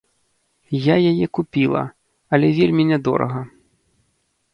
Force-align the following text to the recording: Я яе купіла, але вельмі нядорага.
Я 0.85 0.95
яе 1.11 1.27
купіла, 1.37 1.83
але 2.37 2.47
вельмі 2.61 2.83
нядорага. 2.93 3.41